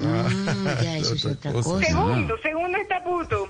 [0.00, 0.28] Ah,
[0.82, 1.84] ya, eso es otra cosa.
[1.86, 3.48] Segundo, segundo estatuto.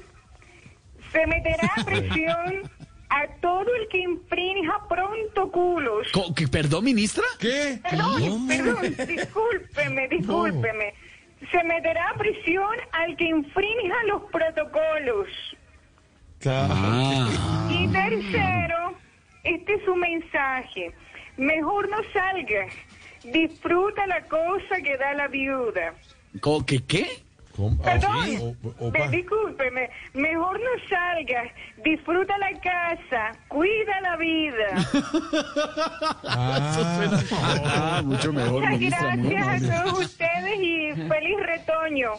[1.12, 2.70] Se meterá presión
[3.10, 6.06] a todo el que infrinja protocolos.
[6.12, 7.24] co- ¿qué, ¿Perdón, ministra?
[7.40, 7.80] ¿Qué?
[7.82, 8.48] Perdón, ¿Cómo?
[8.48, 10.94] perdón, discúlpeme, discúlpeme.
[11.50, 15.28] Se meterá presión al que infrinja los protocolos.
[16.40, 16.74] Claro.
[16.76, 18.94] Ah, Y tercero,
[19.44, 20.92] este es su mensaje.
[21.36, 22.72] Mejor no salgas.
[23.24, 25.94] Disfruta la cosa que da la viuda.
[26.40, 27.06] co- ¿qué qué?
[27.58, 27.76] ¿Cómo?
[27.80, 28.36] Ah, Perdón, sí.
[28.40, 28.48] O-
[28.86, 29.08] o- pe- opa.
[29.08, 29.90] discúlpeme.
[30.14, 31.48] Mejor no salgas.
[31.84, 33.32] Disfruta la casa.
[33.48, 34.88] Cuida la vida.
[36.30, 39.16] Ah, mucho mejor, Muchas ministra.
[39.16, 42.10] gracias a todos ustedes y feliz retoño.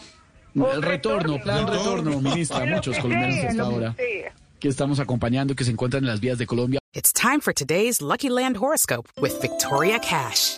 [0.59, 2.65] O El retorno, plan retorno, ministra.
[2.65, 4.33] Muchos colombianos sea, hasta lo que ahora sea.
[4.59, 6.79] que estamos acompañando, que se encuentran en las vías de Colombia.
[6.93, 10.57] It's time for today's Lucky Land horoscope with Victoria Cash.